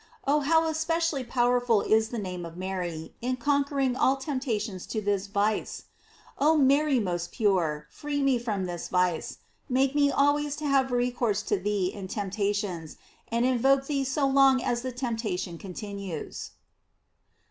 [0.25, 5.27] Oh, how especially powerful is the name of Mary, in conquering all temptations to this
[5.27, 5.83] vice!
[6.39, 9.37] Oh Mary, most pure, free me from this vice;
[9.69, 14.59] make me always to have recourse to thee in temptations, and invoke thee so long
[14.63, 16.49] as the temptation continues.